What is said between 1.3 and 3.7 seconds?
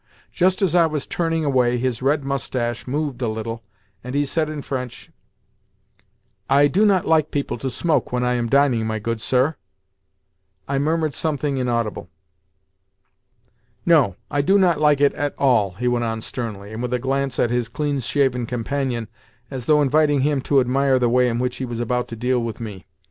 away his red moustache moved a little,